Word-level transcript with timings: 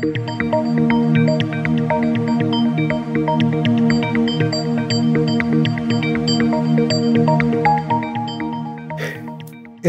El 0.00 0.04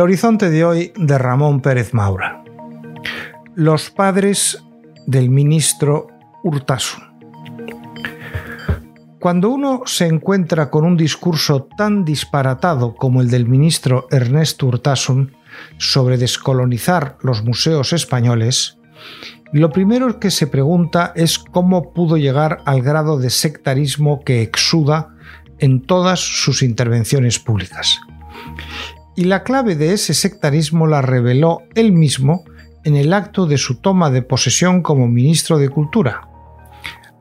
horizonte 0.00 0.50
de 0.50 0.64
hoy 0.64 0.92
de 0.96 1.16
Ramón 1.16 1.62
Pérez 1.62 1.94
Maura. 1.94 2.44
Los 3.54 3.90
padres 3.90 4.62
del 5.06 5.30
ministro 5.30 6.08
Urtasun. 6.42 7.04
Cuando 9.18 9.48
uno 9.48 9.84
se 9.86 10.06
encuentra 10.06 10.68
con 10.70 10.84
un 10.84 10.98
discurso 10.98 11.66
tan 11.78 12.04
disparatado 12.04 12.94
como 12.94 13.22
el 13.22 13.30
del 13.30 13.46
ministro 13.46 14.06
Ernesto 14.10 14.66
Urtasun 14.66 15.32
sobre 15.78 16.18
descolonizar 16.18 17.16
los 17.22 17.42
museos 17.42 17.94
españoles, 17.94 18.76
lo 19.60 19.70
primero 19.70 20.20
que 20.20 20.30
se 20.30 20.46
pregunta 20.46 21.12
es 21.14 21.38
cómo 21.38 21.92
pudo 21.92 22.16
llegar 22.16 22.58
al 22.64 22.82
grado 22.82 23.18
de 23.18 23.30
sectarismo 23.30 24.20
que 24.24 24.42
exuda 24.42 25.14
en 25.58 25.82
todas 25.82 26.20
sus 26.20 26.62
intervenciones 26.62 27.38
públicas 27.38 28.00
y 29.16 29.24
la 29.24 29.44
clave 29.44 29.76
de 29.76 29.92
ese 29.92 30.14
sectarismo 30.14 30.86
la 30.86 31.02
reveló 31.02 31.62
él 31.74 31.92
mismo 31.92 32.44
en 32.84 32.96
el 32.96 33.12
acto 33.12 33.46
de 33.46 33.58
su 33.58 33.76
toma 33.76 34.10
de 34.10 34.22
posesión 34.22 34.82
como 34.82 35.08
ministro 35.08 35.58
de 35.58 35.68
Cultura. 35.68 36.28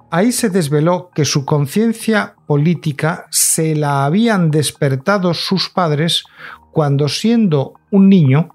Ahí 0.10 0.32
se 0.32 0.50
desveló 0.50 1.10
que 1.14 1.26
su 1.26 1.46
conciencia 1.46 2.36
política 2.46 3.26
se 3.32 3.76
la 3.76 4.06
habían 4.06 4.52
despertado 4.52 5.34
sus 5.34 5.70
padres 5.70 6.26
cuando 6.72 7.08
siendo 7.08 7.74
un 7.92 8.10
niño 8.10 8.50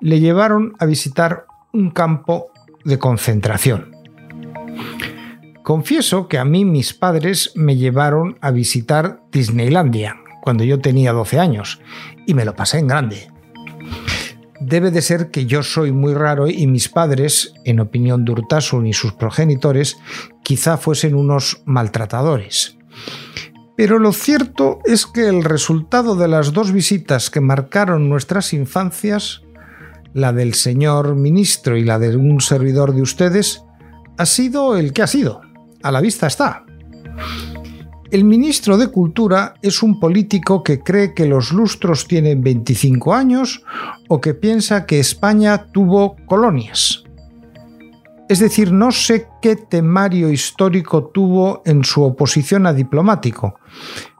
le 0.00 0.20
llevaron 0.20 0.74
a 0.78 0.86
visitar 0.86 1.46
un 1.72 1.90
campo 1.90 2.48
de 2.84 2.98
concentración. 2.98 3.96
Confieso 5.62 6.26
que 6.26 6.38
a 6.38 6.44
mí 6.44 6.64
mis 6.64 6.92
padres 6.92 7.52
me 7.54 7.76
llevaron 7.76 8.36
a 8.40 8.50
visitar 8.50 9.20
Disneylandia 9.30 10.16
cuando 10.42 10.64
yo 10.64 10.80
tenía 10.80 11.12
12 11.12 11.38
años 11.38 11.80
y 12.26 12.34
me 12.34 12.44
lo 12.44 12.56
pasé 12.56 12.78
en 12.78 12.88
grande. 12.88 13.28
Debe 14.60 14.90
de 14.90 15.02
ser 15.02 15.30
que 15.30 15.46
yo 15.46 15.62
soy 15.62 15.92
muy 15.92 16.14
raro 16.14 16.48
y 16.48 16.66
mis 16.66 16.88
padres, 16.88 17.52
en 17.64 17.80
opinión 17.80 18.24
de 18.24 18.32
Urtasun 18.32 18.86
y 18.86 18.92
sus 18.92 19.12
progenitores, 19.12 19.98
quizá 20.42 20.76
fuesen 20.76 21.14
unos 21.14 21.62
maltratadores. 21.64 22.76
Pero 23.76 23.98
lo 23.98 24.12
cierto 24.12 24.80
es 24.84 25.06
que 25.06 25.28
el 25.28 25.44
resultado 25.44 26.14
de 26.14 26.28
las 26.28 26.52
dos 26.52 26.72
visitas 26.72 27.30
que 27.30 27.40
marcaron 27.40 28.08
nuestras 28.08 28.52
infancias, 28.52 29.41
la 30.14 30.32
del 30.32 30.54
señor 30.54 31.14
ministro 31.14 31.76
y 31.76 31.84
la 31.84 31.98
de 31.98 32.16
un 32.16 32.40
servidor 32.40 32.94
de 32.94 33.02
ustedes, 33.02 33.64
ha 34.18 34.26
sido 34.26 34.76
el 34.76 34.92
que 34.92 35.02
ha 35.02 35.06
sido. 35.06 35.40
A 35.82 35.90
la 35.90 36.00
vista 36.00 36.26
está. 36.26 36.64
El 38.10 38.24
ministro 38.24 38.76
de 38.76 38.88
Cultura 38.88 39.54
es 39.62 39.82
un 39.82 39.98
político 39.98 40.62
que 40.62 40.80
cree 40.80 41.14
que 41.14 41.24
los 41.24 41.50
lustros 41.50 42.06
tienen 42.06 42.42
25 42.42 43.14
años 43.14 43.64
o 44.08 44.20
que 44.20 44.34
piensa 44.34 44.84
que 44.84 45.00
España 45.00 45.72
tuvo 45.72 46.16
colonias. 46.26 47.04
Es 48.28 48.38
decir, 48.38 48.70
no 48.70 48.92
sé 48.92 49.28
qué 49.40 49.56
temario 49.56 50.30
histórico 50.30 51.06
tuvo 51.06 51.62
en 51.64 51.84
su 51.84 52.02
oposición 52.02 52.66
a 52.66 52.72
diplomático, 52.72 53.58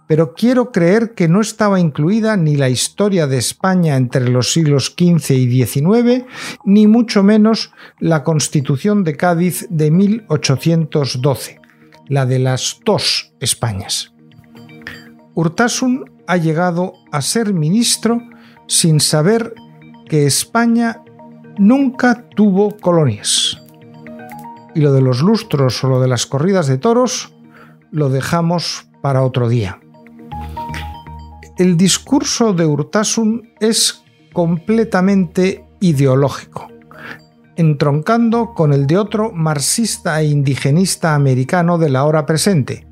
pero 0.07 0.35
quiero 0.35 0.73
creer 0.73 1.15
que 1.15 1.29
no 1.29 1.41
estaba 1.41 1.81
incluida 1.81 2.37
ni 2.37 2.57
la 2.57 2.69
historia 2.69 3.27
de 3.27 3.39
España 3.39 3.97
entre 3.97 4.29
los 4.29 4.53
siglos 4.53 4.95
XV 4.99 5.31
y 5.31 5.65
XIX, 5.65 6.25
ni 6.65 6.87
mucho 6.87 7.23
menos 7.23 7.73
la 7.99 8.25
Constitución 8.25 9.05
de 9.05 9.17
Cádiz 9.17 9.67
de 9.71 9.91
1812 9.91 11.63
la 12.09 12.27
de 12.27 12.39
las 12.39 12.81
dos 12.85 13.33
Españas. 13.41 14.13
Urtasun 15.35 16.05
ha 16.27 16.37
llegado 16.37 16.93
a 17.11 17.23
ser 17.23 17.55
ministro 17.55 18.21
sin 18.67 19.01
saber 19.01 19.55
que 20.09 20.27
España 20.27 21.03
nunca 21.59 22.29
tuvo 22.37 22.77
colonias. 22.77 23.59
Y 24.75 24.81
lo 24.81 24.93
de 24.93 25.03
los 25.03 25.21
lustros 25.21 25.83
o 25.85 25.89
lo 25.89 26.01
de 26.01 26.09
las 26.09 26.27
corridas 26.27 26.67
de 26.67 26.79
toros 26.79 27.35
lo 27.91 28.09
dejamos 28.09 28.87
para 29.01 29.23
otro 29.23 29.49
día. 29.49 29.82
El 31.59 31.77
discurso 31.77 32.53
de 32.53 32.67
Urtasun 32.67 33.51
es 33.61 34.03
completamente 34.33 35.65
ideológico 35.81 36.73
entroncando 37.57 38.55
con 38.55 38.73
el 38.73 38.87
de 38.87 38.99
otro 38.99 39.33
marxista 39.33 40.21
e 40.21 40.27
indigenista 40.27 41.15
americano 41.15 41.79
de 41.79 41.91
la 41.91 42.05
hora 42.05 42.27
presente, 42.27 42.87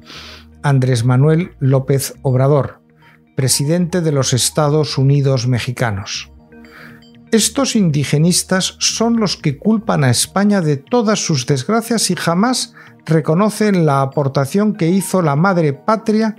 Andrés 0.63 1.05
Manuel 1.05 1.53
López 1.61 2.15
Obrador, 2.23 2.81
presidente 3.37 4.01
de 4.01 4.13
los 4.13 4.33
Estados 4.33 4.99
Unidos 4.99 5.47
mexicanos. 5.47 6.31
Estos 7.33 7.77
indigenistas 7.77 8.77
son 8.81 9.19
los 9.19 9.37
que 9.37 9.57
culpan 9.57 10.03
a 10.03 10.11
España 10.11 10.61
de 10.61 10.77
todas 10.77 11.25
sus 11.25 11.47
desgracias 11.47 12.11
y 12.11 12.17
jamás 12.17 12.75
reconocen 13.07 13.87
la 13.87 14.03
aportación 14.03 14.75
que 14.75 14.89
hizo 14.89 15.23
la 15.23 15.37
madre 15.37 15.73
patria 15.73 16.37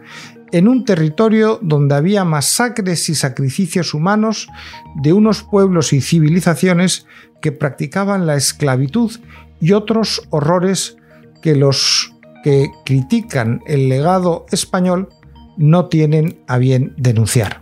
en 0.52 0.68
un 0.68 0.86
territorio 0.86 1.60
donde 1.62 1.96
había 1.96 2.26
masacres 2.26 3.10
y 3.10 3.16
sacrificios 3.16 3.94
humanos 3.94 4.48
de 4.96 5.14
unos 5.14 5.44
pueblos 5.44 5.94
y 5.94 6.02
civilizaciones 6.02 7.06
que 7.42 7.52
practicaban 7.52 8.28
la 8.28 8.36
esclavitud 8.36 9.12
y 9.60 9.74
otros 9.74 10.22
horrores 10.30 10.98
que 11.42 11.56
los 11.56 12.14
que 12.44 12.72
critican 12.86 13.62
el 13.68 13.90
legado 13.90 14.46
español 14.52 15.10
no 15.58 15.88
tienen 15.88 16.44
a 16.48 16.58
bien 16.58 16.94
denunciar. 16.98 17.62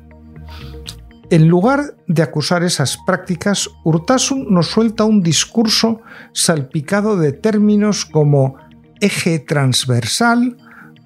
En 1.30 1.48
lugar 1.48 1.96
de 2.08 2.24
acusar 2.24 2.64
esas 2.64 2.98
prácticas, 3.06 3.70
Urtasun 3.84 4.52
nos 4.52 4.68
suelta 4.68 5.04
un 5.04 5.22
discurso 5.22 6.02
salpicado 6.34 7.18
de 7.18 7.34
términos 7.34 8.04
como 8.06 8.56
eje 9.00 9.38
transversal 9.38 10.58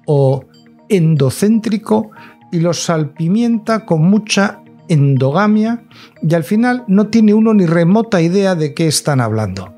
o 0.06 0.46
endocéntrico 0.88 2.10
y 2.52 2.60
los 2.60 2.84
salpimienta 2.84 3.84
con 3.84 4.02
mucha 4.02 4.60
endogamia 4.88 5.84
y 6.22 6.34
al 6.34 6.44
final 6.44 6.84
no 6.88 7.08
tiene 7.08 7.34
uno 7.34 7.54
ni 7.54 7.66
remota 7.66 8.20
idea 8.20 8.54
de 8.54 8.74
qué 8.74 8.86
están 8.86 9.20
hablando. 9.20 9.74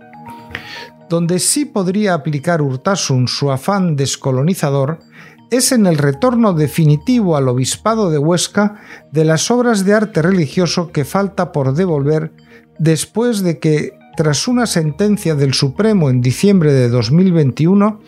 Donde 1.09 1.39
sí 1.39 1.65
podría 1.65 2.15
aplicar 2.15 2.61
Urtasun 2.61 3.29
su 3.29 3.51
afán 3.51 3.95
descolonizador 3.95 4.99
es 5.51 5.71
en 5.71 5.87
el 5.87 5.99
retorno 5.99 6.53
definitivo 6.53 7.37
al 7.37 7.49
obispado 7.49 8.11
de 8.11 8.19
Huesca 8.19 8.81
de 9.13 9.25
las 9.25 9.51
obras 9.51 9.85
de 9.85 9.95
arte 9.95 10.23
religioso 10.23 10.91
que 10.91 11.05
falta 11.05 11.53
por 11.53 11.75
devolver 11.75 12.33
después 12.79 13.43
de 13.43 13.59
que, 13.59 13.99
tras 14.17 14.49
una 14.49 14.67
sentencia 14.67 15.35
del 15.35 15.55
Supremo 15.55 16.11
en 16.11 16.21
diciembre 16.21 16.73
de 16.73 16.89
2021, 16.89 18.01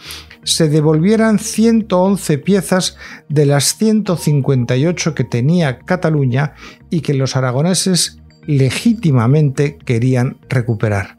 se 0.43 0.69
devolvieran 0.69 1.39
111 1.39 2.39
piezas 2.39 2.97
de 3.29 3.45
las 3.47 3.77
158 3.77 5.15
que 5.15 5.25
tenía 5.25 5.81
Cataluña 5.81 6.55
y 6.91 7.03
que 7.03 7.15
los 7.15 7.37
aragoneses 7.37 8.21
legítimamente 8.47 9.77
querían 9.85 10.39
recuperar. 10.49 11.19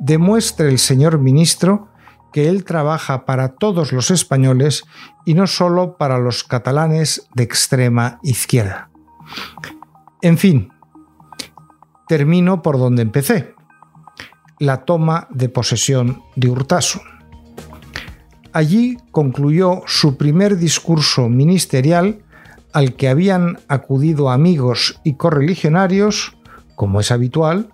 Demuestre 0.00 0.68
el 0.68 0.78
señor 0.78 1.20
ministro 1.20 1.88
que 2.32 2.48
él 2.48 2.64
trabaja 2.64 3.24
para 3.24 3.54
todos 3.54 3.92
los 3.92 4.10
españoles 4.10 4.84
y 5.24 5.34
no 5.34 5.46
solo 5.46 5.96
para 5.96 6.18
los 6.18 6.44
catalanes 6.44 7.28
de 7.34 7.44
extrema 7.44 8.18
izquierda. 8.22 8.90
En 10.22 10.38
fin, 10.38 10.70
termino 12.08 12.62
por 12.62 12.78
donde 12.78 13.02
empecé, 13.02 13.54
la 14.60 14.84
toma 14.84 15.26
de 15.30 15.48
posesión 15.48 16.22
de 16.36 16.48
Urtasun. 16.48 17.02
Allí 18.52 18.98
concluyó 19.10 19.82
su 19.86 20.16
primer 20.16 20.58
discurso 20.58 21.28
ministerial 21.28 22.20
al 22.72 22.94
que 22.94 23.08
habían 23.08 23.58
acudido 23.66 24.30
amigos 24.30 25.00
y 25.02 25.14
correligionarios, 25.14 26.36
como 26.76 27.00
es 27.00 27.10
habitual, 27.10 27.70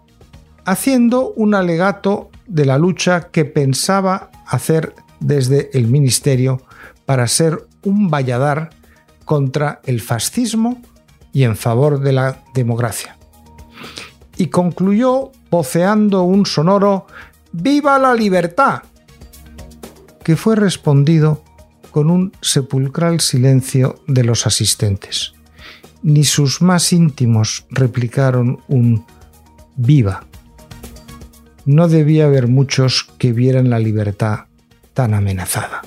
haciendo 0.65 1.33
un 1.33 1.55
alegato 1.55 2.31
de 2.47 2.65
la 2.65 2.79
lucha 2.79 3.29
que 3.31 3.45
pensaba 3.45 4.31
hacer 4.47 4.95
desde 5.21 5.71
el 5.77 5.89
ministerio 5.89 6.63
para 7.05 7.27
ser 7.27 7.67
un 7.83 8.11
valladar 8.11 8.71
contra 9.25 9.81
el 9.85 10.01
fascismo 10.01 10.81
y 11.33 11.43
en 11.43 11.57
favor 11.57 12.01
de 12.01 12.13
la 12.13 12.43
democracia. 12.55 13.17
Y 14.37 14.49
concluyó 14.49 15.33
voceando 15.57 16.23
un 16.25 16.45
sonoro 16.45 17.07
¡Viva 17.51 17.99
la 17.99 18.15
libertad! 18.15 18.83
que 20.23 20.37
fue 20.37 20.55
respondido 20.55 21.43
con 21.91 22.11
un 22.11 22.33
sepulcral 22.43 23.21
silencio 23.21 24.03
de 24.07 24.23
los 24.23 24.47
asistentes. 24.47 25.33
Ni 26.03 26.25
sus 26.25 26.61
más 26.61 26.93
íntimos 26.93 27.65
replicaron 27.71 28.61
un 28.69 29.07
viva. 29.77 30.27
no 31.65 31.89
debía 31.89 32.27
haber 32.27 32.49
muchos 32.49 33.09
que 33.17 33.33
vieran 33.33 33.71
la 33.71 33.79
libertad 33.79 34.41
tan 34.93 35.15
amenazada. 35.15 35.83